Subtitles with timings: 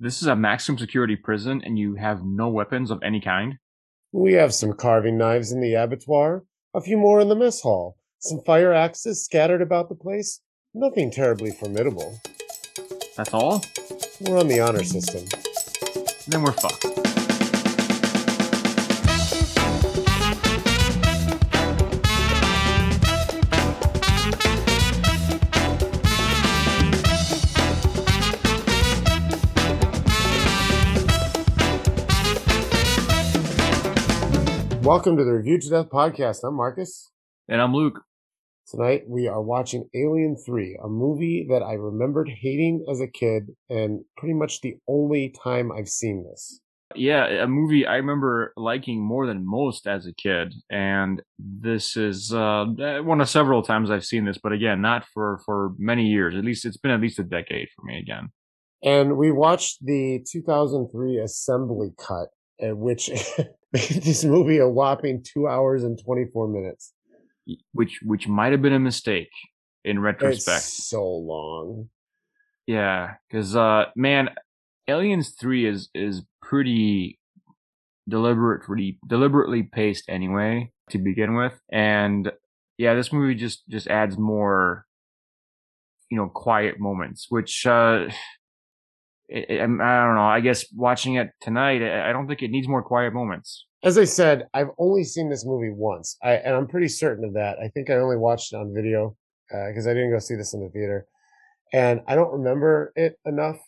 [0.00, 3.58] This is a maximum security prison, and you have no weapons of any kind.
[4.10, 6.42] We have some carving knives in the abattoir,
[6.74, 10.40] a few more in the mess hall, some fire axes scattered about the place.
[10.74, 12.20] Nothing terribly formidable.
[13.16, 13.64] That's all?
[14.22, 15.26] We're on the honor system.
[16.26, 17.03] Then we're fucked.
[34.84, 36.40] Welcome to the Review to Death podcast.
[36.44, 37.10] I'm Marcus.
[37.48, 38.02] And I'm Luke.
[38.70, 43.48] Tonight we are watching Alien 3, a movie that I remembered hating as a kid
[43.70, 46.60] and pretty much the only time I've seen this.
[46.94, 50.52] Yeah, a movie I remember liking more than most as a kid.
[50.70, 52.66] And this is uh,
[53.02, 56.36] one of several times I've seen this, but again, not for, for many years.
[56.36, 58.28] At least it's been at least a decade for me again.
[58.82, 62.28] And we watched the 2003 assembly cut,
[62.60, 63.10] which
[63.74, 66.94] made this movie a whopping two hours and 24 minutes.
[67.72, 69.28] Which which might have been a mistake
[69.84, 70.58] in retrospect.
[70.64, 71.90] It's so long.
[72.66, 74.30] Yeah, because uh, man,
[74.88, 77.18] Aliens Three is is pretty
[78.08, 82.32] deliberately deliberately paced anyway to begin with, and
[82.78, 84.86] yeah, this movie just just adds more,
[86.10, 88.06] you know, quiet moments, which uh,
[89.28, 89.80] it, it, I don't
[90.14, 90.26] know.
[90.26, 93.66] I guess watching it tonight, I don't think it needs more quiet moments.
[93.82, 97.34] As I said, I've only seen this movie once, I, and I'm pretty certain of
[97.34, 97.58] that.
[97.58, 99.16] I think I only watched it on video
[99.48, 101.06] because uh, I didn't go see this in the theater,
[101.72, 103.58] and I don't remember it enough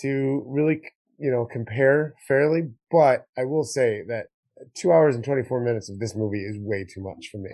[0.00, 0.82] to really,
[1.18, 2.70] you know, compare fairly.
[2.90, 4.26] But I will say that
[4.74, 7.50] two hours and 24 minutes of this movie is way too much for me.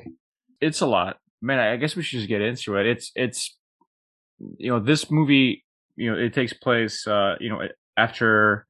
[0.60, 1.60] It's a lot, man.
[1.60, 2.86] I guess we should just get into it.
[2.86, 3.56] It's it's
[4.56, 5.64] you know this movie
[5.96, 7.60] you know it takes place uh you know
[7.96, 8.66] after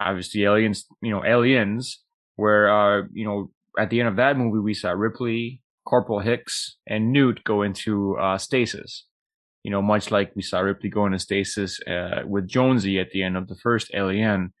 [0.00, 2.02] obviously aliens you know aliens
[2.36, 6.76] where uh you know at the end of that movie we saw ripley corporal hicks
[6.86, 9.06] and newt go into uh stasis.
[9.62, 13.22] You know much like we saw ripley go into stasis uh, with jonesy at the
[13.22, 14.52] end of the first alien.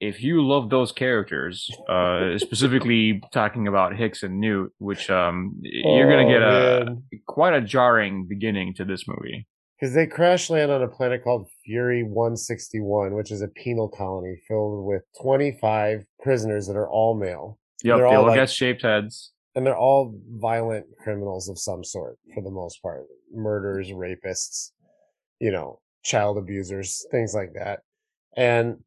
[0.00, 6.10] If you love those characters, uh, specifically talking about Hicks and Newt, which um, you're
[6.10, 7.02] gonna get a man.
[7.26, 9.46] quite a jarring beginning to this movie
[9.78, 14.36] because they crash land on a planet called Fury 161, which is a penal colony
[14.46, 17.58] filled with 25 prisoners that are all male.
[17.82, 19.32] Yep, they all, all like, shaped heads.
[19.54, 23.04] And they're all violent criminals of some sort for the most part.
[23.32, 24.70] Murderers, rapists,
[25.40, 27.80] you know, child abusers, things like that.
[28.36, 28.78] And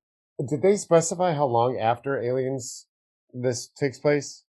[0.48, 2.86] did they specify how long after Aliens
[3.34, 4.44] this takes place?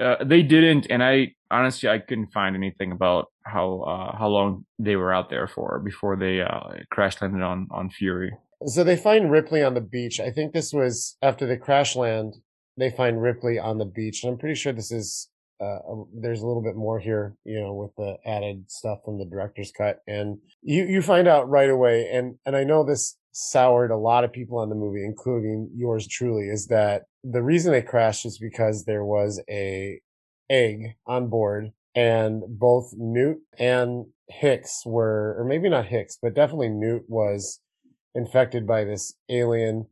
[0.00, 4.64] Uh, they didn't, and I honestly I couldn't find anything about how uh, how long
[4.78, 8.32] they were out there for before they uh, crash landed on on Fury.
[8.66, 10.20] So they find Ripley on the beach.
[10.20, 12.36] I think this was after they crash land.
[12.78, 15.28] They find Ripley on the beach, and I'm pretty sure this is.
[15.60, 15.78] Uh,
[16.12, 19.70] there's a little bit more here, you know, with the added stuff from the director's
[19.70, 22.08] cut, and you you find out right away.
[22.10, 26.06] And and I know this soured a lot of people on the movie, including yours
[26.06, 30.00] truly, is that the reason they crashed is because there was a
[30.50, 36.70] egg on board and both Newt and Hicks were, or maybe not Hicks, but definitely
[36.70, 37.60] Newt was
[38.14, 39.86] infected by this alien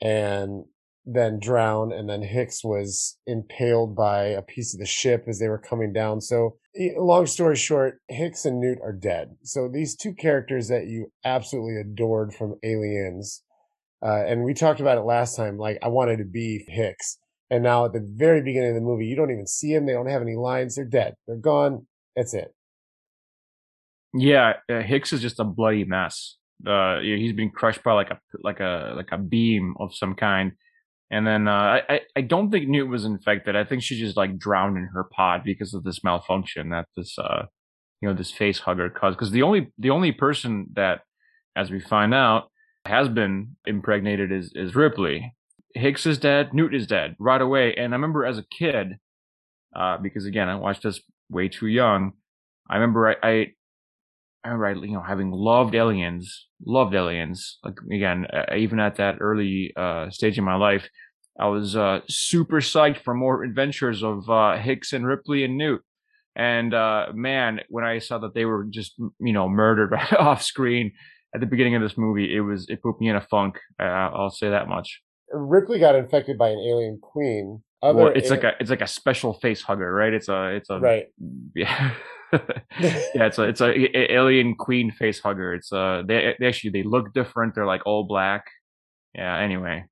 [0.00, 0.64] and
[1.12, 1.92] then drowned.
[1.92, 5.92] And then Hicks was impaled by a piece of the ship as they were coming
[5.92, 6.20] down.
[6.20, 6.56] So,
[6.96, 9.36] long story short, Hicks and Newt are dead.
[9.42, 13.42] So, these two characters that you absolutely adored from Aliens,
[14.04, 17.18] uh, and we talked about it last time, like I wanted to be Hicks
[17.50, 19.86] and now at the very beginning of the movie, you don't even see them.
[19.86, 20.74] They don't have any lines.
[20.76, 21.14] They're dead.
[21.26, 21.86] They're gone.
[22.14, 22.54] That's it.
[24.14, 26.36] Yeah, uh, Hicks is just a bloody mess.
[26.66, 30.52] Uh, he's been crushed by like a like a like a beam of some kind,
[31.10, 33.56] and then uh, I I don't think Newt was infected.
[33.56, 37.18] I think she just like drowned in her pod because of this malfunction that this
[37.18, 37.46] uh
[38.00, 39.16] you know this face hugger caused.
[39.16, 41.00] Because the only the only person that,
[41.56, 42.50] as we find out,
[42.84, 45.34] has been impregnated is is Ripley,
[45.74, 47.74] Hicks is dead, Newt is dead right away.
[47.74, 48.98] And I remember as a kid,
[49.74, 51.00] uh, because again, I watched this
[51.30, 52.12] way too young.
[52.68, 53.46] I remember I, I,
[54.44, 57.58] I remember you know, having loved aliens, loved aliens.
[57.64, 60.88] Like again, uh, even at that early, uh, stage in my life,
[61.38, 65.82] I was, uh, super psyched for more adventures of, uh, Hicks and Ripley and Newt.
[66.34, 70.92] And, uh, man, when I saw that they were just, you know, murdered off screen
[71.34, 73.58] at the beginning of this movie, it was, it put me in a funk.
[73.78, 75.00] I'll say that much.
[75.32, 77.62] Ripley got infected by an alien queen.
[77.80, 80.12] Other it's like a it's like a special face hugger, right?
[80.12, 81.06] It's a it's a right.
[81.54, 81.94] Yeah,
[82.80, 83.24] yeah.
[83.24, 85.54] It's a it's a, a, alien queen face hugger.
[85.54, 87.54] It's uh they, they actually they look different.
[87.54, 88.44] They're like all black.
[89.14, 89.38] yeah.
[89.38, 89.86] Anyway,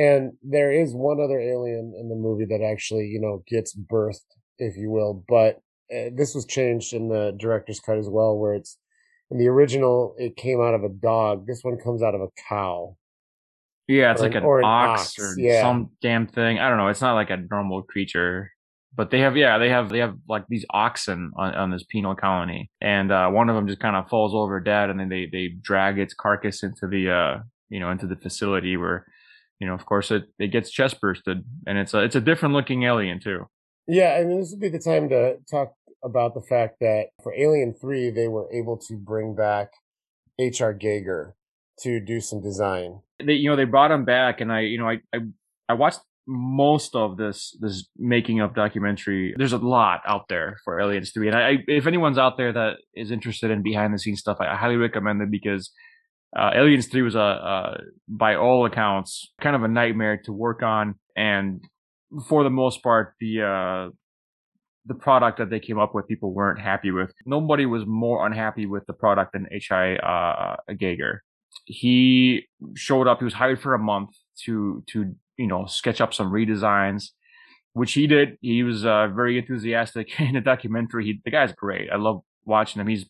[0.00, 4.24] and there is one other alien in the movie that actually, you know, gets birthed,
[4.58, 5.24] if you will.
[5.28, 5.56] But
[5.94, 8.78] uh, this was changed in the director's cut as well, where it's
[9.30, 11.46] in the original it came out of a dog.
[11.46, 12.96] This one comes out of a cow.
[13.90, 15.62] Yeah, it's like an, an ox, ox, or yeah.
[15.62, 16.58] some damn thing.
[16.58, 16.88] I don't know.
[16.88, 18.50] It's not like a normal creature
[18.94, 22.14] but they have yeah they have they have like these oxen on, on this penal
[22.14, 25.28] colony and uh, one of them just kind of falls over dead and then they
[25.30, 27.38] they drag its carcass into the uh
[27.68, 29.06] you know into the facility where
[29.58, 32.54] you know of course it it gets chest bursted and it's a it's a different
[32.54, 33.46] looking alien too
[33.86, 35.72] yeah and this would be the time to talk
[36.02, 39.70] about the fact that for alien 3 they were able to bring back
[40.38, 41.32] hr Giger
[41.80, 44.88] to do some design they you know they brought him back and i you know
[44.88, 45.18] i i,
[45.68, 49.34] I watched most of this this making of documentary.
[49.36, 52.76] There's a lot out there for aliens 3 and I, if anyone's out there that
[52.94, 55.70] is interested in behind the scenes stuff i, highly recommend it because
[56.36, 60.62] uh, aliens 3 was a uh, by all accounts kind of a nightmare to work
[60.62, 61.64] on and
[62.28, 63.90] for the most part the uh,
[64.86, 67.12] the product that they came up with people weren't happy with.
[67.26, 71.18] Nobody was more unhappy with the product than hi uh, Giger
[71.64, 74.10] he showed up he was hired for a month
[74.44, 77.10] to to you know, sketch up some redesigns,
[77.72, 78.36] which he did.
[78.42, 81.06] He was uh, very enthusiastic in the documentary.
[81.06, 81.88] He, the guy's great.
[81.90, 82.86] I love watching him.
[82.86, 83.06] He's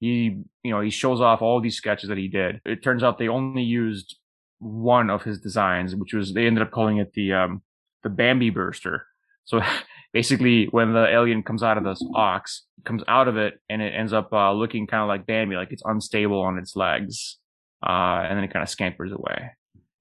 [0.00, 2.60] he, you know, he shows off all these sketches that he did.
[2.64, 4.16] It turns out they only used
[4.58, 7.62] one of his designs, which was they ended up calling it the um
[8.02, 9.06] the Bambi burster.
[9.44, 9.60] So
[10.12, 13.92] basically, when the alien comes out of this ox, comes out of it and it
[13.94, 17.36] ends up uh, looking kind of like Bambi, like it's unstable on its legs,
[17.82, 19.50] uh, and then it kind of scampers away.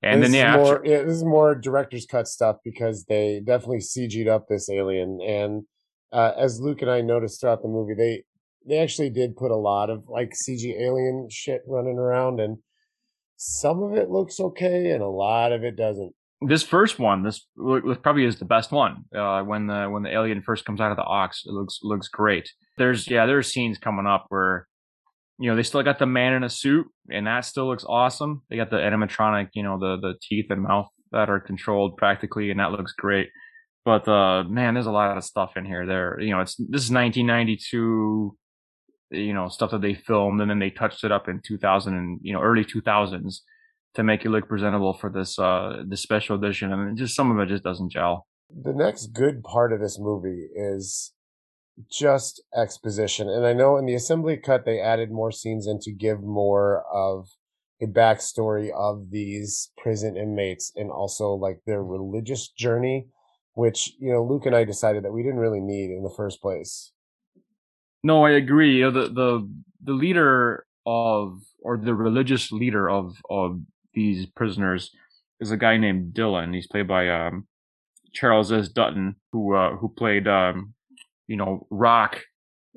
[0.04, 3.80] And this then yeah, more, yeah, this is more director's cut stuff because they definitely
[3.80, 5.19] CG'd up this alien.
[5.22, 5.63] And
[6.12, 8.24] uh, as Luke and I noticed throughout the movie, they
[8.68, 12.57] they actually did put a lot of like CG alien shit running around, and
[13.38, 16.13] some of it looks okay, and a lot of it doesn't.
[16.48, 17.45] This first one, this
[18.01, 19.06] probably is the best one.
[19.16, 22.07] Uh, when the when the alien first comes out of the ox, it looks looks
[22.07, 22.51] great.
[22.78, 24.68] There's yeah, there's scenes coming up where
[25.41, 28.43] you know, they still got the man in a suit, and that still looks awesome.
[28.49, 32.51] They got the animatronic, you know, the the teeth and mouth that are controlled practically,
[32.51, 33.29] and that looks great.
[33.83, 35.88] But uh, man, there's a lot of stuff in here.
[35.88, 38.38] There, you know, it's this is 1992,
[39.09, 42.19] you know, stuff that they filmed, and then they touched it up in 2000 and
[42.21, 43.37] you know early 2000s
[43.95, 46.69] to make it look presentable for this uh this special edition.
[46.69, 48.27] I and mean, just some of it just doesn't gel.
[48.63, 51.13] The next good part of this movie is
[51.89, 53.29] just exposition.
[53.29, 56.83] And I know in the assembly cut they added more scenes in to give more
[56.91, 57.29] of
[57.81, 63.07] a backstory of these prison inmates and also like their religious journey,
[63.53, 66.41] which, you know, Luke and I decided that we didn't really need in the first
[66.41, 66.91] place.
[68.03, 68.77] No, I agree.
[68.77, 69.50] You know, the the
[69.83, 73.62] the leader of or the religious leader of of
[73.94, 74.91] these prisoners
[75.39, 76.53] is a guy named Dylan.
[76.53, 77.47] He's played by um
[78.13, 78.68] Charles S.
[78.68, 80.73] Dutton, who uh, who played um,
[81.31, 82.19] you know, Roc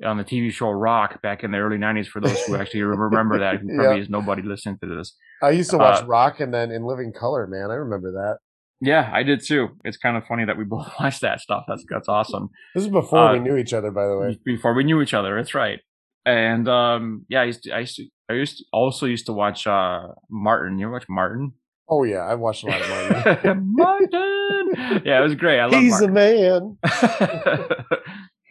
[0.03, 2.07] on the TV show Roc back in the early '90s.
[2.07, 5.13] For those who actually remember that, who probably is nobody listening to this.
[5.43, 8.37] I used to watch uh, Roc, and then in Living Color, man, I remember that.
[8.79, 9.69] Yeah, I did too.
[9.83, 11.65] It's kind of funny that we both watched that stuff.
[11.67, 12.49] That's that's awesome.
[12.73, 14.39] This is before uh, we knew each other, by the way.
[14.45, 15.81] Before we knew each other, that's right.
[16.25, 19.33] And um, yeah, I used to, I used to, I used to also used to
[19.33, 20.79] watch uh, Martin.
[20.79, 21.51] You ever watch Martin?
[21.89, 23.63] Oh yeah, I watched a lot of Martin.
[23.75, 25.01] Martin.
[25.05, 25.59] Yeah, it was great.
[25.59, 25.81] I love.
[25.81, 26.09] He's Martin.
[26.09, 26.77] a man.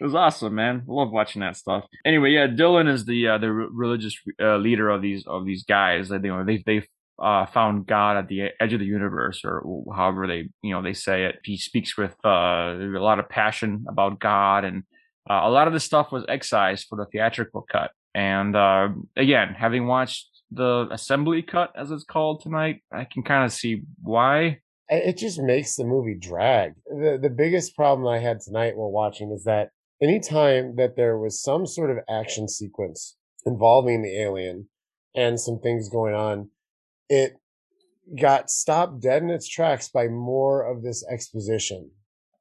[0.05, 0.83] It was awesome, man.
[0.87, 1.87] Love watching that stuff.
[2.05, 6.11] Anyway, yeah, Dylan is the uh, the religious uh, leader of these of these guys.
[6.11, 6.87] Know they they
[7.19, 9.65] uh, found God at the edge of the universe, or
[9.97, 11.37] however they you know they say it.
[11.43, 14.83] He speaks with uh, a lot of passion about God, and
[15.31, 17.91] uh, a lot of the stuff was excised for the theatrical cut.
[18.15, 23.47] And uh, again, having watched the assembly cut, as it's called tonight, I can kind
[23.47, 24.59] of see why.
[24.91, 26.75] It just makes the movie drag.
[26.85, 29.71] The the biggest problem I had tonight while watching is that
[30.03, 34.69] anytime that there was some sort of action sequence involving the alien
[35.15, 36.51] and some things going on,
[37.09, 37.35] it
[38.21, 41.91] got stopped dead in its tracks by more of this exposition.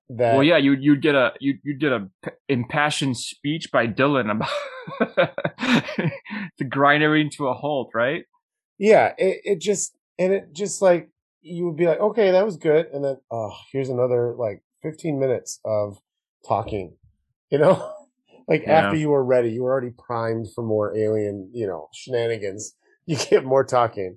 [0.09, 2.09] That well, yeah, you you get a you you get a
[2.49, 5.31] impassioned speech by Dylan about
[6.57, 8.25] to grind everything to a halt, right?
[8.77, 11.09] Yeah, it it just and it just like
[11.41, 15.17] you would be like, okay, that was good, and then oh, here's another like 15
[15.17, 15.99] minutes of
[16.45, 16.95] talking
[17.53, 17.93] you know,
[18.47, 18.81] like yeah.
[18.81, 22.75] after you were ready, you were already primed for more alien, you know, shenanigans.
[23.05, 24.15] You get more talking.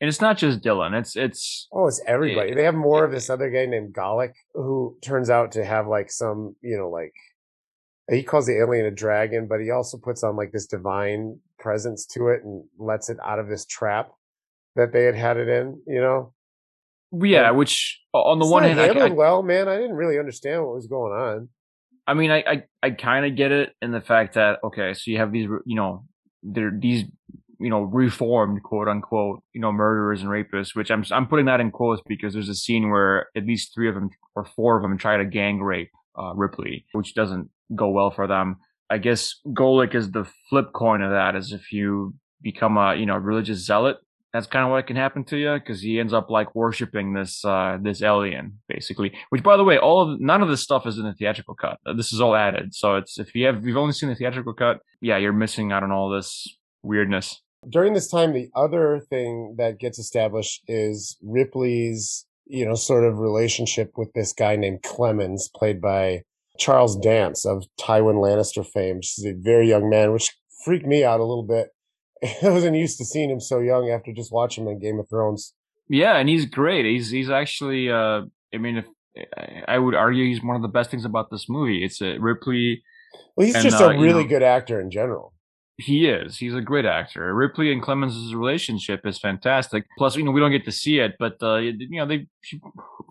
[0.00, 0.98] And it's not just Dylan.
[0.98, 2.50] It's it's oh, it's everybody.
[2.50, 5.64] It, they have more it, of this other guy named Golic who turns out to
[5.64, 7.14] have like some, you know, like
[8.10, 12.04] he calls the alien a dragon, but he also puts on like this divine presence
[12.14, 14.10] to it and lets it out of this trap.
[14.74, 15.80] that they had had it in.
[15.86, 16.32] You know.
[17.12, 20.74] Yeah, which on the one hand, I, I, well, man, I didn't really understand what
[20.74, 21.48] was going on.
[22.06, 25.10] I mean, I I, I kind of get it in the fact that okay, so
[25.10, 26.04] you have these, you know,
[26.42, 27.04] they're these,
[27.58, 31.60] you know, reformed quote unquote, you know, murderers and rapists, which I'm I'm putting that
[31.60, 34.82] in quotes because there's a scene where at least three of them or four of
[34.82, 38.56] them try to gang rape uh, Ripley, which doesn't go well for them.
[38.88, 43.06] I guess Golic is the flip coin of that, as if you become a you
[43.06, 43.96] know religious zealot
[44.32, 47.44] that's kind of what can happen to you because he ends up like worshiping this
[47.44, 49.12] uh this alien basically.
[49.30, 51.78] Which by the way all of none of this stuff is in the theatrical cut.
[51.96, 52.74] This is all added.
[52.74, 55.82] So it's if you have you've only seen the theatrical cut yeah you're missing out
[55.82, 56.46] on all this
[56.82, 57.40] weirdness.
[57.68, 63.18] During this time the other thing that gets established is ripley's you know sort of
[63.18, 66.22] relationship with this guy named clemens played by
[66.58, 71.20] charles dance of tywin lannister fame she's a very young man which freaked me out
[71.20, 71.68] a little bit
[72.42, 75.08] I wasn't used to seeing him so young after just watching him in Game of
[75.08, 75.54] Thrones.
[75.88, 76.84] Yeah, and he's great.
[76.84, 77.90] He's he's actually.
[77.90, 78.22] Uh,
[78.54, 78.86] I mean, if
[79.68, 81.84] I would argue he's one of the best things about this movie.
[81.84, 82.82] It's a Ripley.
[83.36, 85.32] Well, he's and, just a uh, really you know, good actor in general.
[85.78, 86.38] He is.
[86.38, 87.34] He's a great actor.
[87.34, 89.84] Ripley and Clemens' relationship is fantastic.
[89.98, 92.60] Plus, you know, we don't get to see it, but uh, you know, they she,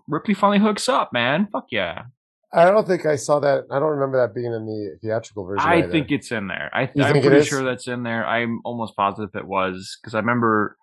[0.08, 1.48] Ripley finally hooks up, man.
[1.52, 2.04] Fuck yeah.
[2.52, 3.64] I don't think I saw that.
[3.70, 5.66] I don't remember that being in the theatrical version.
[5.66, 5.90] I either.
[5.90, 6.70] think it's in there.
[6.72, 8.26] I am pretty sure that's in there.
[8.26, 10.76] I'm almost positive it was because I remember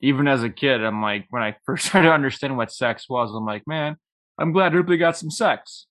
[0.00, 3.32] even as a kid, I'm like, when I first started to understand what sex was,
[3.34, 3.96] I'm like, man,
[4.38, 5.86] I'm glad Ripley got some sex.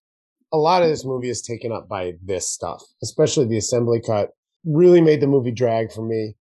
[0.51, 4.31] A lot of this movie is taken up by this stuff, especially the assembly cut.
[4.65, 6.35] Really made the movie drag for me.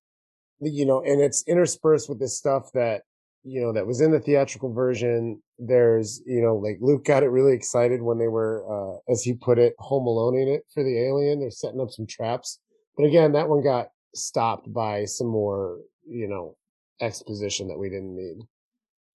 [0.61, 3.03] You know, and it's interspersed with this stuff that
[3.45, 5.43] you know, that was in the theatrical version.
[5.59, 9.35] There's, you know, like Luke got it really excited when they were, uh, as he
[9.35, 11.41] put it, home aloneing it for the alien.
[11.41, 12.61] They're setting up some traps.
[12.97, 16.57] But again, that one got stopped by some more, you know,
[17.01, 18.39] exposition that we didn't need.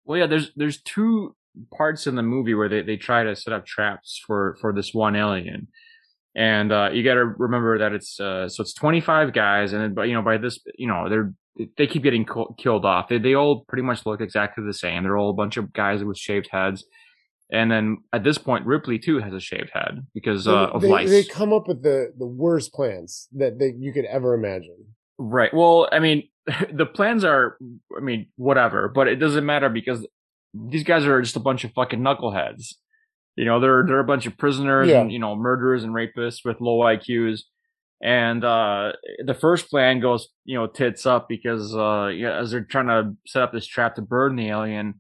[0.05, 1.37] Well, yeah, there's, there's two
[1.77, 4.95] parts in the movie where they, they try to set up traps for, for this
[4.95, 5.69] one alien.
[6.35, 9.73] And, uh, you got to remember that it's, uh, so it's 25 guys.
[9.73, 11.35] And but, you know, by this, you know, they're
[11.77, 12.27] they keep getting
[12.59, 13.09] killed off.
[13.09, 15.03] They they all pretty much look exactly the same.
[15.03, 16.85] They're all a bunch of guys with shaved heads.
[17.53, 20.89] And then at this point, Ripley too has a shaved head because uh, of they,
[20.89, 21.11] lice.
[21.11, 24.95] They come up with the the worst plans that they, you could ever imagine.
[25.19, 25.53] Right.
[25.53, 26.29] Well, I mean,
[26.73, 27.59] the plans are,
[27.97, 30.07] I mean, whatever, but it doesn't matter because
[30.55, 32.75] these guys are just a bunch of fucking knuckleheads.
[33.37, 35.01] You know, they're they're a bunch of prisoners yeah.
[35.01, 37.41] and you know murderers and rapists with low IQs
[38.03, 38.93] and uh,
[39.25, 43.17] the first plan goes you know tits up because uh, yeah, as they're trying to
[43.27, 44.95] set up this trap to burn the alien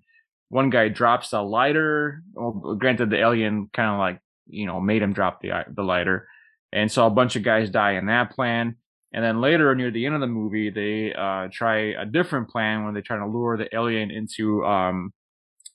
[0.51, 2.23] one guy drops a lighter.
[2.35, 6.29] Well, granted the alien kind of like you know made him drop the the lighter.
[6.73, 8.77] And so a bunch of guys die in that plan.
[9.13, 12.85] And then later near the end of the movie they uh, try a different plan
[12.85, 15.13] when they try to lure the alien into um,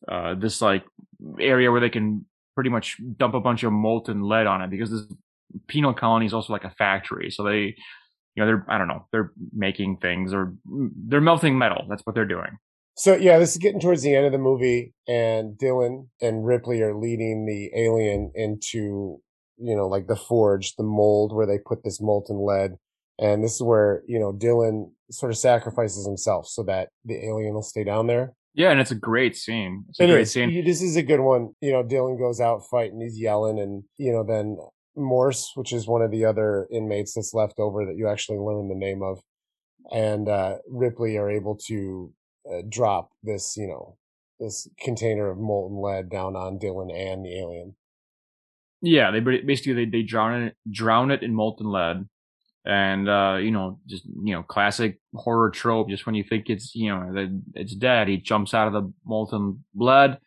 [0.08, 0.84] uh, this like
[1.40, 4.90] area where they can pretty much dump a bunch of molten lead on it because
[4.90, 5.06] this
[5.68, 7.32] penal colony is also like a factory.
[7.32, 7.76] So they,
[8.36, 11.86] you know, they're, I don't know, they're making things or mm, they're melting metal.
[11.90, 12.58] That's what they're doing.
[12.98, 16.82] So yeah, this is getting towards the end of the movie and Dylan and Ripley
[16.82, 19.20] are leading the alien into,
[19.58, 22.78] you know, like the forge, the mold where they put this molten lead.
[23.20, 27.54] And this is where, you know, Dylan sort of sacrifices himself so that the alien
[27.54, 28.34] will stay down there.
[28.54, 29.84] Yeah, and it's a great scene.
[29.90, 30.32] It's a it great is.
[30.32, 30.66] scene.
[30.66, 31.54] This is a good one.
[31.60, 34.58] You know, Dylan goes out fighting, he's yelling, and you know, then
[34.96, 38.68] Morse, which is one of the other inmates that's left over that you actually learn
[38.68, 39.20] the name of,
[39.92, 42.12] and uh, Ripley are able to
[42.52, 43.98] uh, drop this, you know,
[44.40, 47.76] this container of molten lead down on Dylan and the alien.
[48.82, 52.08] Yeah, they basically they, they drown it drown it in molten lead,
[52.66, 55.90] and uh, you know just you know classic horror trope.
[55.90, 59.64] Just when you think it's you know it's dead, he jumps out of the molten
[59.74, 60.20] blood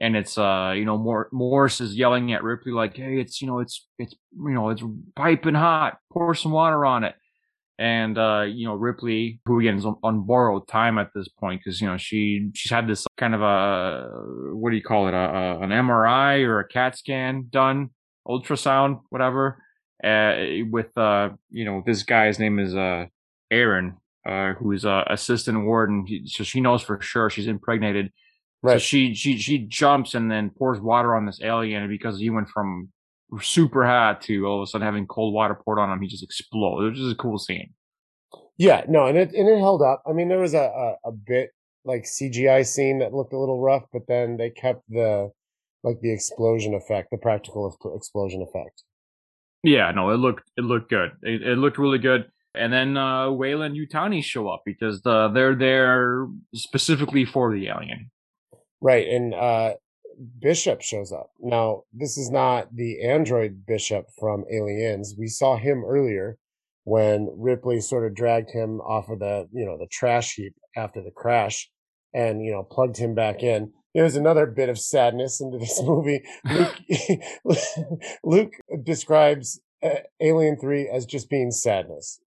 [0.00, 3.46] and it's uh you know Mor- Morse is yelling at Ripley like hey it's you
[3.46, 4.82] know it's it's you know it's
[5.14, 5.98] piping hot.
[6.12, 7.14] Pour some water on it.
[7.78, 11.60] And uh you know Ripley who again is on, on borrowed time at this point
[11.62, 14.08] because you know she she's had this kind of a
[14.54, 15.14] what do you call it?
[15.14, 17.90] A, a, an MRI or a CAT scan done
[18.26, 19.62] ultrasound whatever
[20.04, 23.04] uh with uh you know this guy's name is uh
[23.50, 26.06] Aaron uh who's uh assistant warden.
[26.26, 28.12] So she knows for sure she's impregnated
[28.62, 28.74] Right.
[28.74, 32.30] So she she she jumps and then pours water on this alien, and because he
[32.30, 32.90] went from
[33.40, 36.22] super hot to all of a sudden having cold water poured on him, he just
[36.22, 36.84] explodes.
[36.84, 37.72] It was just a cool scene.
[38.58, 40.02] Yeah, no, and it and it held up.
[40.06, 40.58] I mean, there was a,
[41.04, 41.50] a, a bit
[41.84, 45.30] like CGI scene that looked a little rough, but then they kept the
[45.82, 48.82] like the explosion effect, the practical explosion effect.
[49.62, 51.12] Yeah, no, it looked it looked good.
[51.22, 52.26] It, it looked really good.
[52.54, 58.10] And then uh, Weyland-Yutani show up because the, they're there specifically for the alien.
[58.82, 59.74] Right, and uh,
[60.38, 61.30] Bishop shows up.
[61.40, 65.14] Now, this is not the android Bishop from Aliens.
[65.18, 66.38] We saw him earlier
[66.84, 71.02] when Ripley sort of dragged him off of the, you know, the trash heap after
[71.02, 71.70] the crash
[72.12, 73.72] and, you know, plugged him back in.
[73.94, 76.22] There's another bit of sadness into this movie.
[76.44, 76.76] Luke,
[78.24, 82.20] Luke describes uh, Alien 3 as just being sadness.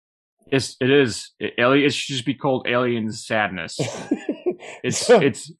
[0.51, 1.31] It's, it is.
[1.39, 3.79] It, alien, it should just be called Alien Sadness.
[4.83, 5.51] it's, so, it's,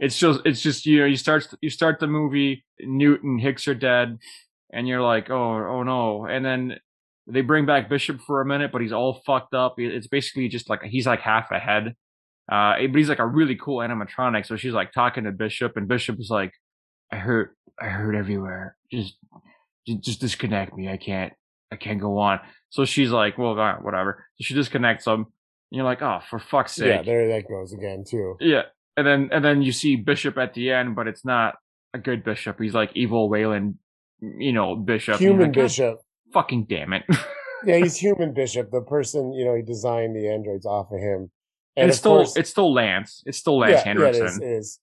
[0.00, 3.68] it's just, it's just, you know, you start, you start the movie, Newt and Hicks
[3.68, 4.18] are dead,
[4.72, 6.26] and you're like, oh, oh no.
[6.26, 6.78] And then
[7.26, 9.74] they bring back Bishop for a minute, but he's all fucked up.
[9.78, 11.94] It's basically just like he's like half a head.
[12.50, 14.46] Uh, but he's like a really cool animatronic.
[14.46, 16.52] So she's like talking to Bishop, and Bishop is like,
[17.12, 18.76] "I hurt, I hurt everywhere.
[18.90, 19.16] Just,
[19.86, 20.88] just disconnect me.
[20.88, 21.32] I can't,
[21.70, 22.40] I can't go on."
[22.70, 25.20] So she's like, "Well, whatever." So she disconnects him.
[25.20, 28.36] And you're like, "Oh, for fuck's sake!" Yeah, there that goes again too.
[28.40, 28.62] Yeah,
[28.96, 31.56] and then and then you see Bishop at the end, but it's not
[31.94, 32.60] a good Bishop.
[32.60, 33.76] He's like evil Weyland,
[34.20, 35.18] you know, Bishop.
[35.18, 36.00] Human like, ah, Bishop
[36.32, 37.04] fucking damn it.
[37.64, 38.70] yeah, he's human bishop.
[38.70, 41.30] The person, you know, he designed the androids off of him.
[41.76, 43.22] And, and it's still course, it's still Lance.
[43.26, 44.22] It's still Lance yeah, Henriksen.
[44.22, 44.78] Yeah, it is, it is.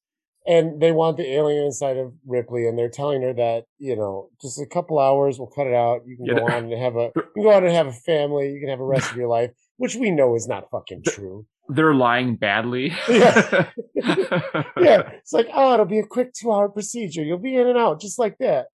[0.48, 4.30] And they want the alien inside of Ripley, and they're telling her that you know,
[4.42, 6.04] just a couple hours, we'll cut it out.
[6.06, 7.92] You can yeah, go on and have a, you can go on and have a
[7.92, 8.54] family.
[8.54, 11.46] You can have a rest of your life, which we know is not fucking true.
[11.70, 12.94] They're lying badly.
[13.10, 15.10] yeah, yeah.
[15.14, 17.24] It's like, oh, it'll be a quick two-hour procedure.
[17.24, 18.68] You'll be in and out just like that.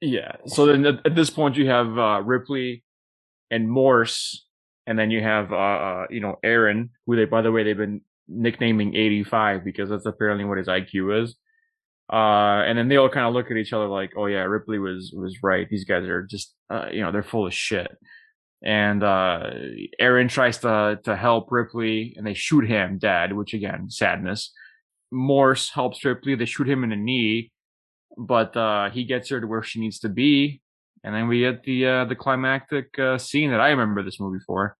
[0.00, 0.36] Yeah.
[0.46, 2.84] So then at, at this point you have uh, Ripley
[3.50, 4.46] and Morse,
[4.86, 7.76] and then you have uh, uh, you know Aaron, who they by the way they've
[7.76, 11.36] been nicknaming 85 because that's apparently what his IQ is.
[12.12, 14.78] Uh, and then they all kind of look at each other like, oh yeah, Ripley
[14.78, 15.68] was was right.
[15.68, 17.88] These guys are just uh, you know they're full of shit.
[18.66, 19.50] And uh,
[20.00, 24.52] Aaron tries to to help Ripley, and they shoot him dead, which again sadness.
[25.12, 26.34] Morse helps Ripley.
[26.34, 27.52] They shoot him in the knee,
[28.18, 30.60] but uh, he gets her to where she needs to be,
[31.04, 34.42] and then we get the uh, the climactic uh, scene that I remember this movie
[34.44, 34.76] for.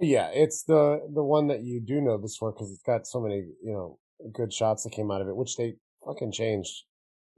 [0.00, 3.20] Yeah, it's the the one that you do know this for because it's got so
[3.20, 3.98] many you know
[4.32, 5.74] good shots that came out of it, which they
[6.06, 6.84] fucking changed.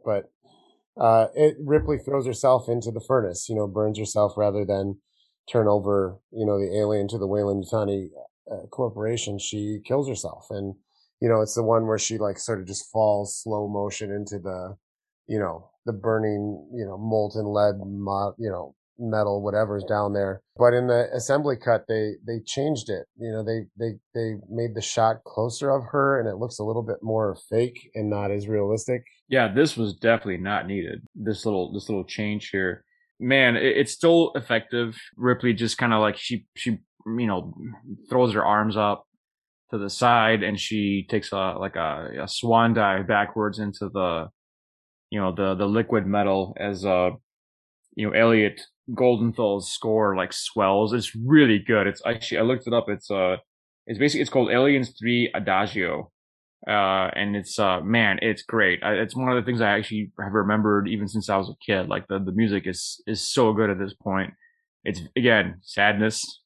[0.05, 0.25] But
[1.01, 4.99] uh, it Ripley throws herself into the furnace, you know, burns herself rather than
[5.51, 8.09] turn over, you know, the alien to the Weyland-Yutani
[8.51, 9.39] uh, corporation.
[9.39, 10.75] She kills herself, and
[11.21, 14.39] you know, it's the one where she like sort of just falls slow motion into
[14.39, 14.77] the
[15.29, 17.75] you know, the burning, you know, molten lead,
[18.39, 20.41] you know, metal, whatever's down there.
[20.57, 23.07] But in the assembly cut, they they changed it.
[23.19, 26.65] You know, they they they made the shot closer of her, and it looks a
[26.65, 29.05] little bit more fake and not as realistic.
[29.29, 31.03] Yeah, this was definitely not needed.
[31.15, 32.85] This little this little change here,
[33.19, 34.97] man, it, it's still effective.
[35.17, 37.55] Ripley just kind of like she she you know
[38.09, 39.07] throws her arms up
[39.71, 44.29] to the side and she takes a like a, a swan dive backwards into the
[45.11, 47.11] you know the the liquid metal as uh
[47.95, 48.61] you know Elliot
[48.95, 50.93] Goldenthal's score like swells.
[50.93, 51.87] It's really good.
[51.87, 52.89] It's actually I looked it up.
[52.89, 53.37] It's uh
[53.87, 56.11] it's basically it's called Aliens Three Adagio,
[56.67, 58.83] uh and it's uh man it's great.
[58.83, 61.57] I, it's one of the things I actually have remembered even since I was a
[61.65, 61.89] kid.
[61.89, 64.35] Like the the music is is so good at this point.
[64.85, 66.43] It's again sadness,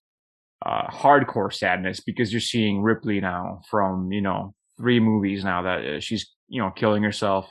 [0.64, 5.84] uh hardcore sadness because you're seeing Ripley now from you know three movies now that
[5.84, 7.50] uh, she's you know killing herself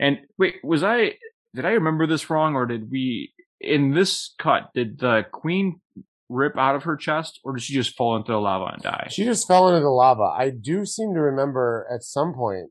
[0.00, 1.14] and wait, was I
[1.54, 5.80] did I remember this wrong, or did we in this cut did the queen
[6.30, 9.08] rip out of her chest, or did she just fall into the lava and die?
[9.10, 10.22] She just fell into the lava.
[10.22, 12.70] I do seem to remember at some point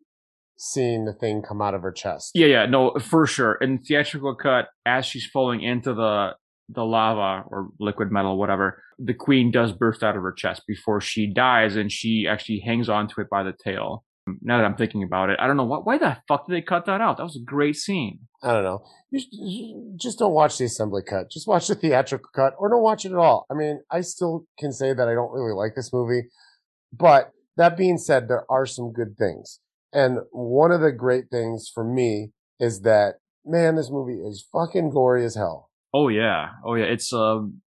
[0.57, 2.31] seeing the thing come out of her chest.
[2.33, 3.55] Yeah, yeah, no, for sure.
[3.55, 6.31] In theatrical cut, as she's falling into the
[6.71, 11.01] the lava or liquid metal, whatever, the queen does burst out of her chest before
[11.01, 14.03] she dies, and she actually hangs onto it by the tail
[14.41, 15.85] now that I'm thinking about it, I don't know what.
[15.85, 17.17] Why the fuck did they cut that out?
[17.17, 18.19] That was a great scene.
[18.43, 18.83] I don't know.
[19.11, 21.31] You just don't watch the assembly cut.
[21.31, 23.45] Just watch the theatrical cut, or don't watch it at all.
[23.49, 26.29] I mean, I still can say that I don't really like this movie,
[26.93, 29.59] but that being said, there are some good things.
[29.91, 33.15] And one of the great things for me is that
[33.45, 35.69] man, this movie is fucking gory as hell.
[35.93, 36.85] Oh yeah, oh yeah.
[36.85, 37.61] It's um,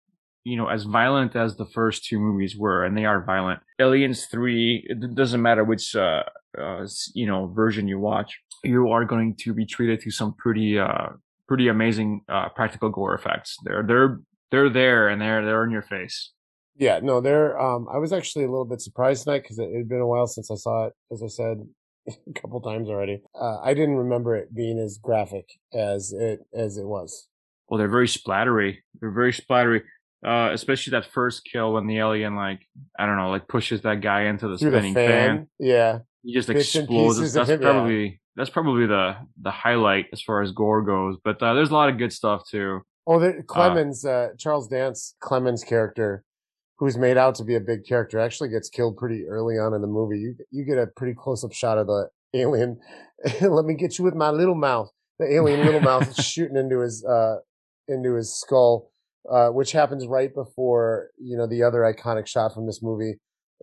[0.43, 3.61] you know, as violent as the first two movies were, and they are violent.
[3.79, 6.23] Aliens Three, it doesn't matter which uh,
[6.59, 10.77] uh, you know version you watch, you are going to be treated to some pretty
[10.79, 11.09] uh,
[11.47, 13.57] pretty amazing uh, practical gore effects.
[13.63, 14.19] They're they're
[14.51, 16.31] they're there and they're they're in your face.
[16.77, 17.59] Yeah, no, they're.
[17.59, 20.27] Um, I was actually a little bit surprised tonight because it had been a while
[20.27, 20.93] since I saw it.
[21.11, 21.57] As I said
[22.07, 26.77] a couple times already, uh, I didn't remember it being as graphic as it as
[26.77, 27.27] it was.
[27.67, 28.77] Well, they're very splattery.
[28.99, 29.81] They're very splattery.
[30.25, 32.61] Uh, especially that first kill when the alien like
[32.97, 35.07] I don't know like pushes that guy into the Through the spinning fan.
[35.07, 35.47] fan.
[35.59, 35.99] Yeah.
[36.23, 37.33] He just Bits explodes.
[37.33, 37.71] That's him, yeah.
[37.71, 41.17] probably that's probably the the highlight as far as gore goes.
[41.23, 42.81] But uh, there's a lot of good stuff too.
[43.07, 46.23] Oh, there, Clemens, uh, Charles Dance, Clemens' character,
[46.77, 49.81] who's made out to be a big character, actually gets killed pretty early on in
[49.81, 50.19] the movie.
[50.19, 52.79] You you get a pretty close up shot of the alien.
[53.41, 54.89] Let me get you with my little mouth.
[55.19, 57.37] The alien little mouth is shooting into his uh
[57.87, 58.91] into his skull,
[59.29, 63.15] uh, which happens right before you know the other iconic shot from this movie,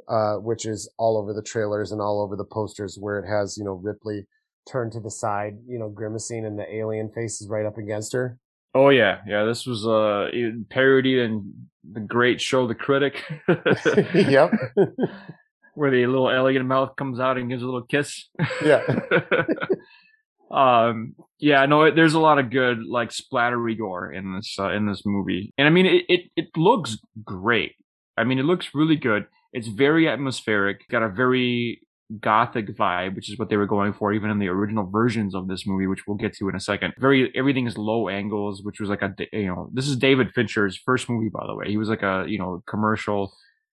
[0.08, 3.56] uh, which is all over the trailers and all over the posters, where it has
[3.56, 4.26] you know Ripley
[4.68, 8.12] turned to the side, you know, grimacing, and the alien face is right up against
[8.12, 8.38] her.
[8.74, 9.44] Oh yeah, yeah.
[9.44, 10.30] This was uh
[10.70, 13.22] parodied in the great show, The Critic.
[14.14, 14.52] yep.
[15.74, 18.28] where the little alien mouth comes out and gives a little kiss.
[18.64, 18.82] Yeah.
[20.50, 21.14] um.
[21.38, 21.64] Yeah.
[21.66, 21.90] No.
[21.90, 25.66] There's a lot of good like splattery gore in this uh, in this movie, and
[25.66, 26.20] I mean it, it.
[26.36, 27.74] It looks great.
[28.16, 29.26] I mean, it looks really good.
[29.52, 30.86] It's very atmospheric.
[30.88, 31.80] Got a very
[32.20, 35.46] gothic vibe, which is what they were going for, even in the original versions of
[35.48, 36.94] this movie, which we'll get to in a second.
[36.98, 40.76] Very everything is low angles, which was like a you know this is David Fincher's
[40.76, 41.68] first movie, by the way.
[41.68, 43.32] He was like a you know commercial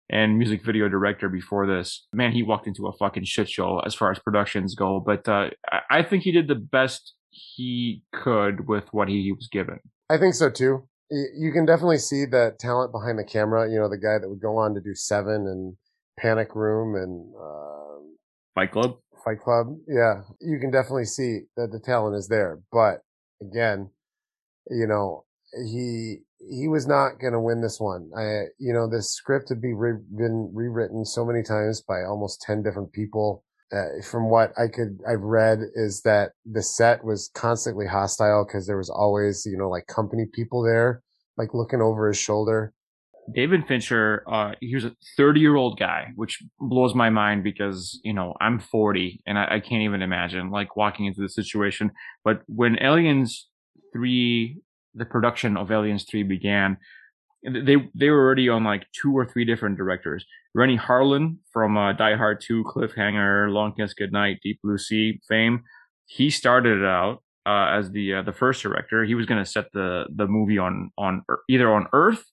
[0.10, 2.06] and music video director before this.
[2.14, 5.50] Man, he walked into a fucking shit show as far as productions go, but uh,
[5.72, 9.80] I- I think he did the best he could with what he was given.
[10.10, 10.88] I think so too.
[11.12, 13.70] You can definitely see the talent behind the camera.
[13.70, 15.76] You know, the guy that would go on to do Seven and
[16.18, 18.00] Panic Room and uh,
[18.56, 18.98] Fight Club.
[19.26, 19.76] Fight Club.
[19.88, 22.60] Yeah, you can definitely see that the talent is there.
[22.72, 23.02] But
[23.42, 23.90] again,
[24.70, 28.10] you know, he he was not going to win this one.
[28.18, 32.42] I, you know, this script had be re- been rewritten so many times by almost
[32.42, 33.44] ten different people.
[33.74, 38.68] Uh, from what I could, I've read is that the set was constantly hostile because
[38.68, 41.02] there was always, you know, like company people there,
[41.38, 42.74] like looking over his shoulder.
[43.34, 48.00] David Fincher, uh, he was a 30 year old guy, which blows my mind because,
[48.04, 51.92] you know, I'm 40 and I, I can't even imagine like walking into the situation.
[52.26, 53.48] But when Aliens
[53.94, 54.58] 3,
[54.96, 56.78] the production of Aliens 3 began,
[57.44, 60.26] they, they were already on like two or three different directors.
[60.54, 65.64] Renny Harlin from uh, Die Hard 2, Cliffhanger, Long Kiss Goodnight, Deep Blue Sea fame.
[66.06, 69.04] He started out uh, as the uh, the first director.
[69.04, 72.24] He was going to set the the movie on on either on Earth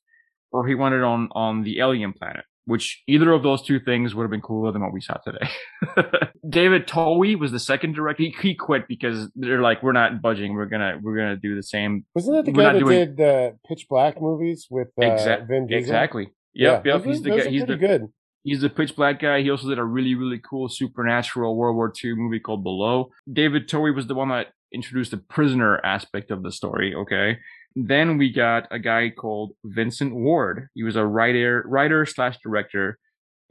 [0.51, 2.45] or he wanted on on the alien planet.
[2.69, 5.49] Which either of those two things would have been cooler than what we saw today.
[6.49, 8.25] David Twohy was the second director.
[8.25, 10.53] He, he quit because they're like, we're not budging.
[10.55, 12.05] We're gonna we're gonna do the same.
[12.15, 15.49] Wasn't that the We're guy that doing- did the Pitch Black movies with uh, Exact-
[15.49, 15.79] Vin Diesel?
[15.79, 16.25] Exactly.
[16.55, 16.85] Yep.
[16.85, 17.05] Yeah, Yep.
[17.07, 17.49] He's the guy.
[17.49, 18.07] He's the pretty good.
[18.45, 19.41] He's the pitch black guy.
[19.43, 23.11] He also did a really, really cool supernatural World War II movie called Below.
[23.31, 26.95] David Twohy was the one that introduced the prisoner aspect of the story.
[26.95, 27.39] Okay.
[27.87, 30.69] Then we got a guy called Vincent Ward.
[30.75, 32.99] He was a writer, writer slash director,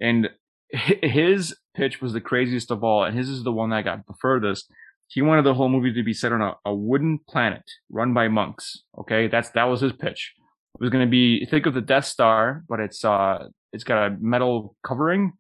[0.02, 0.30] and
[0.70, 3.06] his pitch was the craziest of all.
[3.06, 4.70] And his is the one that got the furthest.
[5.08, 8.28] He wanted the whole movie to be set on a, a wooden planet run by
[8.28, 8.84] monks.
[9.00, 10.34] Okay, that's that was his pitch.
[10.76, 14.08] It was going to be think of the Death Star, but it's uh it's got
[14.08, 15.34] a metal covering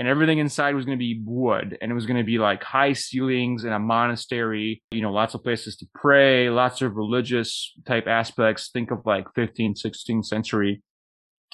[0.00, 2.64] and everything inside was going to be wood and it was going to be like
[2.64, 7.74] high ceilings and a monastery you know lots of places to pray lots of religious
[7.86, 8.70] type aspects.
[8.72, 10.82] Think of like 15th 16th century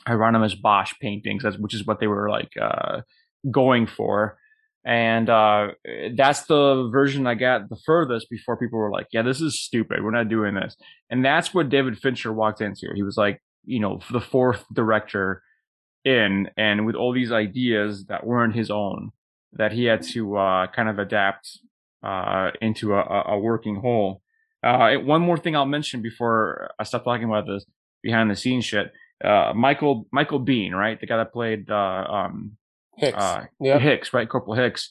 [0.07, 3.01] hieronymus bosch paintings which is what they were like uh
[3.51, 4.39] going for.
[4.85, 5.73] And uh
[6.17, 10.05] that's the version i got the furthest before people were like yeah this is stupid.
[10.05, 10.77] We're not doing this.
[11.11, 12.87] And that's what david fincher walked into.
[12.95, 15.43] He was like you know the fourth director
[16.07, 19.11] in and with all these ideas that weren't his own
[19.53, 21.59] that he had to uh, kind of adapt
[22.03, 23.01] uh, into a,
[23.35, 24.21] a- working whole.
[24.63, 27.65] Uh, one more thing I'll mention before I stop talking about this
[28.03, 28.93] behind the scenes shit.
[29.25, 32.57] Uh, Michael Michael Biehn, right, the guy that played uh, um,
[32.97, 33.17] Hicks.
[33.17, 33.81] uh, Yep.
[33.81, 34.91] Hicks, right, Corporal Hicks.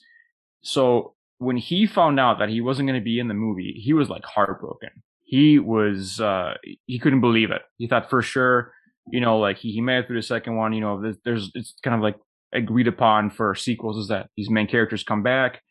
[0.63, 3.93] So when he found out that he wasn't going to be in the movie, he
[3.93, 4.89] was like heartbroken.
[5.23, 7.61] He was uh, he couldn't believe it.
[7.77, 8.71] He thought for sure
[9.11, 11.51] you know, like he, he made it through the second one, you know, there's, there's,
[11.53, 12.15] it's kind of like
[12.53, 15.61] agreed upon for sequels is that these main characters come back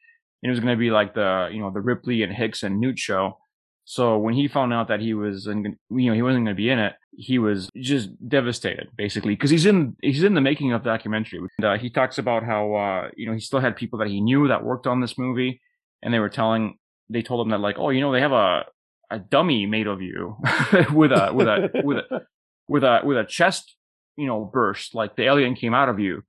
[0.43, 2.79] and it was going to be like the, you know, the Ripley and Hicks and
[2.79, 3.39] Newt show.
[3.87, 6.61] So when he found out that he was, in, you know, he wasn't going to
[6.61, 10.73] be in it, he was just devastated basically because he's in, he's in the making
[10.73, 11.41] of the documentary.
[11.59, 14.21] And, uh, he talks about how, uh, you know, he still had people that he
[14.21, 15.61] knew that worked on this movie
[16.03, 16.79] and they were telling,
[17.11, 18.65] they told him that like, oh, you know, they have a,
[19.11, 20.37] a dummy made of you
[20.93, 22.23] with a, with a, with a,
[22.69, 23.77] with a with a chest,
[24.17, 26.23] you know, burst like the alien came out of you.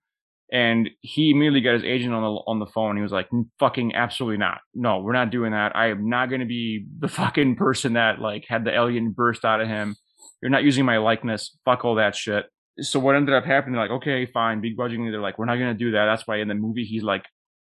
[0.51, 2.95] And he immediately got his agent on the on the phone.
[2.95, 3.27] He was like,
[3.59, 4.59] "Fucking absolutely not.
[4.75, 5.75] No, we're not doing that.
[5.75, 9.43] I am not going to be the fucking person that like had the alien burst
[9.43, 9.95] out of him.
[10.41, 11.57] You're not using my likeness.
[11.65, 12.45] Fuck all that shit."
[12.81, 13.75] so what ended up happening?
[13.75, 16.05] Like, okay, fine, begrudgingly, they're like, we're not gonna do that.
[16.05, 17.23] That's why in the movie he's like,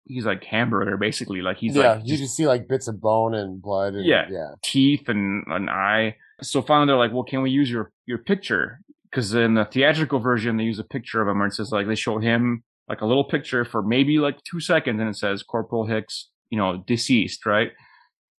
[0.06, 1.42] he's like hamburger basically.
[1.42, 3.94] Like he's yeah, like you just see like bits of bone and blood.
[3.94, 4.26] And, Yeah.
[4.30, 4.50] yeah.
[4.62, 6.16] teeth and an eye.
[6.42, 8.80] So finally, they're like, well, can we use your your picture?
[9.10, 11.86] Because in the theatrical version, they use a picture of him, and it says like
[11.86, 15.42] they show him like a little picture for maybe like two seconds, and it says
[15.42, 17.70] Corporal Hicks, you know, deceased, right?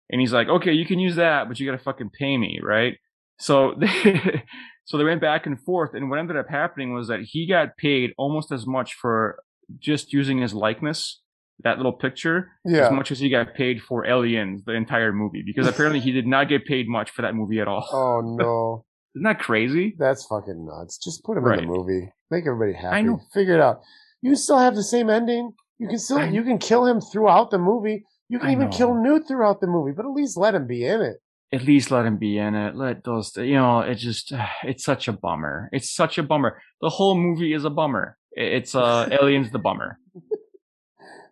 [0.10, 2.60] And he's like, okay, you can use that, but you got to fucking pay me,
[2.64, 2.98] right?
[3.40, 4.44] So they,
[4.86, 7.76] so they went back and forth, and what ended up happening was that he got
[7.78, 9.40] paid almost as much for
[9.80, 11.22] just using his likeness,
[11.64, 12.86] that little picture, Yeah.
[12.88, 16.28] as much as he got paid for Aliens, the entire movie, because apparently he did
[16.28, 17.88] not get paid much for that movie at all.
[17.92, 19.96] Oh no, Isn't that crazy?
[19.98, 20.98] that's fucking nuts.
[21.04, 21.60] Just put him Right.
[21.60, 22.12] in the movie.
[22.30, 22.96] Make everybody happy.
[22.98, 23.20] I know.
[23.34, 23.82] Figure it out.
[24.22, 25.54] You still have the same ending.
[25.80, 28.06] You can still I- you can kill him throughout the movie.
[28.30, 28.76] You can I even know.
[28.78, 31.18] kill Newt throughout the movie, but at least let him be in it.
[31.54, 32.76] At least let him be in it.
[32.76, 35.70] Let those, you know, it just, it's such a bummer.
[35.72, 36.62] It's such a bummer.
[36.82, 38.18] The whole movie is a bummer.
[38.34, 39.98] It's uh, Aliens the bummer.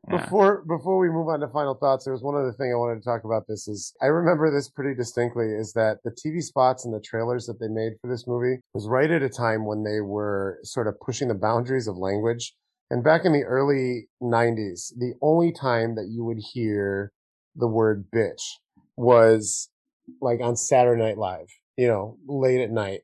[0.10, 3.00] Before before we move on to final thoughts, there was one other thing I wanted
[3.00, 3.48] to talk about.
[3.48, 5.48] This is I remember this pretty distinctly.
[5.48, 8.88] Is that the TV spots and the trailers that they made for this movie was
[8.88, 12.54] right at a time when they were sort of pushing the boundaries of language.
[12.92, 17.12] And back in the early '90s, the only time that you would hear
[17.56, 18.42] the word "bitch"
[18.96, 19.70] was
[20.22, 21.48] like on Saturday Night Live.
[21.78, 23.02] You know, late at night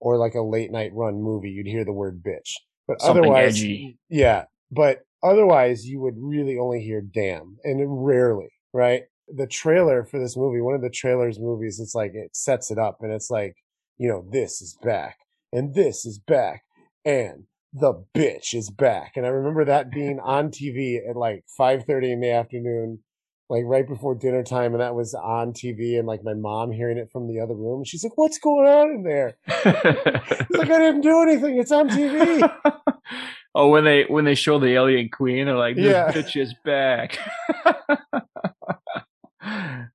[0.00, 2.54] or like a late night run movie, you'd hear the word "bitch."
[2.88, 3.98] But Something otherwise, edgy.
[4.08, 9.02] yeah, but otherwise you would really only hear damn and rarely right?
[9.32, 12.78] The trailer for this movie one of the trailers movies it's like it sets it
[12.78, 13.54] up and it's like
[13.98, 15.18] you know this is back
[15.52, 16.62] and this is back
[17.04, 22.14] and the bitch is back and i remember that being on tv at like 5.30
[22.14, 23.00] in the afternoon
[23.48, 26.98] like right before dinner time and that was on tv and like my mom hearing
[26.98, 29.36] it from the other room she's like what's going on in there?
[29.46, 32.50] It's like i didn't do anything it's on tv
[33.54, 36.12] oh, when they when they show the alien queen, they're like, "This Yeah.
[36.12, 37.18] bitch is back."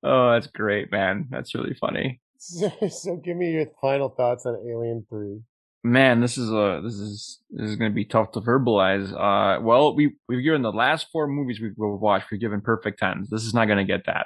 [0.04, 1.28] oh, that's great, man.
[1.30, 2.22] That's really funny.
[2.38, 5.40] so, so give me your final thoughts on alien 3
[5.84, 9.12] Man, this is a this is this is going to be tough to verbalize.
[9.14, 13.30] Uh, well, we we've given the last four movies we've watched, we've given perfect tens.
[13.30, 14.26] This is not going to get that.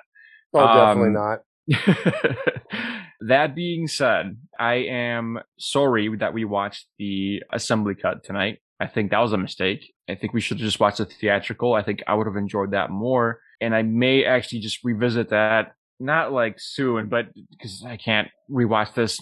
[0.54, 1.40] Oh, definitely Um, not.
[3.28, 8.60] that being said, I am sorry that we watched the assembly cut tonight.
[8.80, 9.94] I think that was a mistake.
[10.10, 11.74] I think we should just watch the theatrical.
[11.74, 13.42] I think I would have enjoyed that more.
[13.60, 18.94] And I may actually just revisit that, not like soon, but because I can't rewatch
[18.94, 19.20] this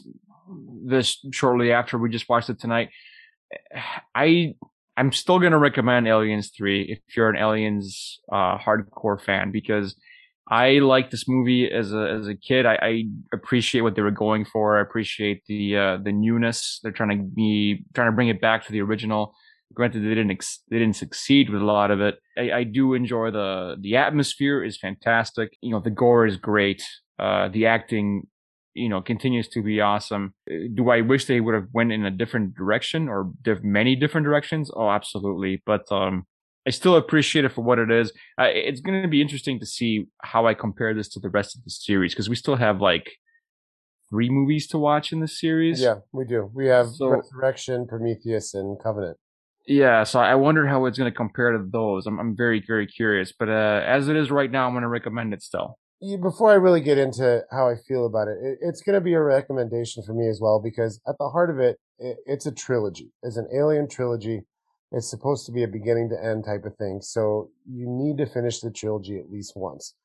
[0.85, 2.89] this shortly after we just watched it tonight.
[4.15, 4.53] I
[4.95, 9.95] I'm still gonna recommend Aliens 3 if you're an Aliens uh hardcore fan because
[10.49, 12.65] I like this movie as a as a kid.
[12.65, 14.77] I, I appreciate what they were going for.
[14.77, 16.79] I appreciate the uh, the newness.
[16.81, 19.35] They're trying to be trying to bring it back to the original.
[19.73, 22.15] Granted, they didn't ex- they didn't succeed with a lot of it.
[22.37, 25.49] I, I do enjoy the the atmosphere is fantastic.
[25.61, 26.81] You know, the gore is great.
[27.19, 28.23] Uh, the acting,
[28.73, 30.33] you know, continues to be awesome.
[30.49, 33.95] Uh, Do I wish they would have went in a different direction or diff- many
[33.95, 34.71] different directions?
[34.73, 35.61] Oh, absolutely.
[35.65, 36.25] But um,
[36.65, 38.11] I still appreciate it for what it is.
[38.39, 41.55] Uh, it's going to be interesting to see how I compare this to the rest
[41.57, 43.11] of the series because we still have like
[44.09, 45.81] three movies to watch in this series.
[45.81, 46.49] Yeah, we do.
[46.53, 49.17] We have So- Resurrection, Prometheus, and Covenant.
[49.67, 52.07] Yeah, so I wonder how it's going to compare to those.
[52.07, 53.33] I'm, I'm very, very curious.
[53.37, 55.77] But uh, as it is right now, I'm going to recommend it still.
[56.21, 59.13] Before I really get into how I feel about it, it it's going to be
[59.13, 62.51] a recommendation for me as well because at the heart of it, it, it's a
[62.51, 63.11] trilogy.
[63.23, 64.43] It's an alien trilogy.
[64.91, 67.01] It's supposed to be a beginning to end type of thing.
[67.01, 69.95] So you need to finish the trilogy at least once.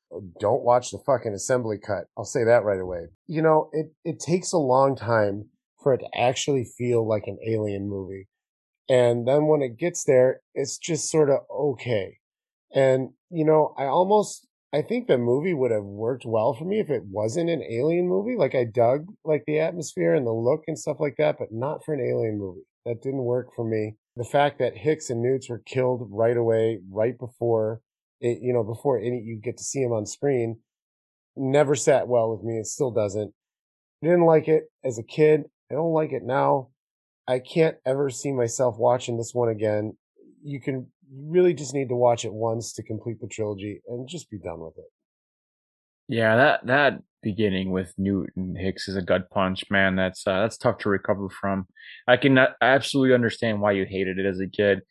[0.41, 2.05] Don't watch the fucking assembly cut.
[2.17, 3.05] I'll say that right away.
[3.27, 5.45] You know, it, it takes a long time
[5.81, 8.27] for it to actually feel like an alien movie.
[8.89, 12.17] And then when it gets there, it's just sort of okay.
[12.73, 16.79] And, you know, I almost, I think the movie would have worked well for me
[16.79, 18.35] if it wasn't an alien movie.
[18.37, 21.85] Like I dug like the atmosphere and the look and stuff like that, but not
[21.85, 22.65] for an alien movie.
[22.85, 23.95] That didn't work for me.
[24.17, 27.81] The fact that Hicks and Newts were killed right away, right before
[28.19, 30.59] it, you know, before any, you get to see them on screen,
[31.35, 32.57] never sat well with me.
[32.57, 33.33] It still doesn't.
[34.01, 35.43] I didn't like it as a kid.
[35.71, 36.69] I don't like it now.
[37.27, 39.97] I can't ever see myself watching this one again.
[40.43, 44.29] You can really just need to watch it once to complete the trilogy and just
[44.29, 44.91] be done with it.
[46.07, 49.95] Yeah, that that beginning with Newton Hicks is a gut punch, man.
[49.95, 51.67] That's uh, that's tough to recover from.
[52.07, 54.81] I can absolutely understand why you hated it as a kid,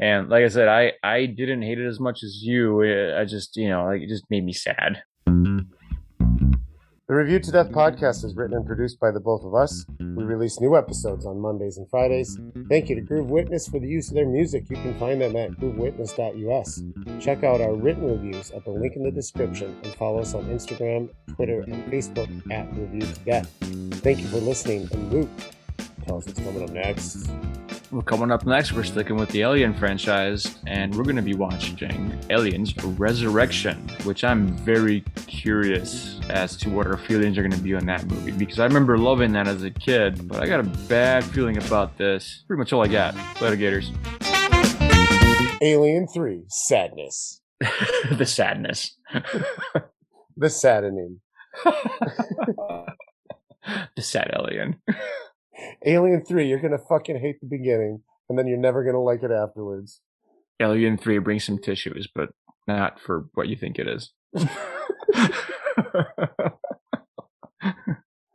[0.00, 2.82] and like I said, I I didn't hate it as much as you.
[3.16, 5.02] I just you know like it just made me sad.
[7.12, 9.84] The Review to Death podcast is written and produced by the both of us.
[9.98, 12.38] We release new episodes on Mondays and Fridays.
[12.70, 14.64] Thank you to Groove Witness for the use of their music.
[14.70, 16.82] You can find them at groovewitness.us.
[17.20, 20.44] Check out our written reviews at the link in the description and follow us on
[20.44, 23.50] Instagram, Twitter, and Facebook at Review to Death.
[24.00, 25.28] Thank you for listening, and Luke,
[26.06, 27.28] tell us what's coming up next.
[27.92, 31.34] Well, coming up next, we're sticking with the Alien franchise, and we're going to be
[31.34, 37.60] watching Aliens Resurrection, which I'm very curious as to what our feelings are going to
[37.60, 40.60] be on that movie because I remember loving that as a kid, but I got
[40.60, 42.44] a bad feeling about this.
[42.48, 43.14] Pretty much all I got.
[43.42, 43.92] Later, Gators.
[45.60, 47.42] Alien 3 Sadness.
[48.10, 48.96] the sadness.
[50.38, 51.20] the saddening.
[51.64, 52.86] the
[54.00, 54.80] sad alien.
[55.84, 59.00] Alien 3, you're going to fucking hate the beginning, and then you're never going to
[59.00, 60.00] like it afterwards.
[60.60, 62.30] Alien 3 brings some tissues, but
[62.66, 64.12] not for what you think it is.